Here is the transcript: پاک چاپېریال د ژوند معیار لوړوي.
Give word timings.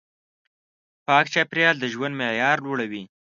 پاک 1.07 1.25
چاپېریال 1.33 1.75
د 1.79 1.85
ژوند 1.93 2.13
معیار 2.19 2.57
لوړوي. 2.65 3.03